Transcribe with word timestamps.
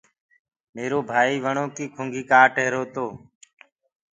ميرو 0.75 0.99
ڀآئيٚ 1.09 1.43
وڻو 1.45 1.65
ڪي 1.75 1.85
ڪُنگي 1.95 2.23
ڪآٽ 2.31 2.51
رهيرو 2.59 2.83
تو۔ 2.93 3.05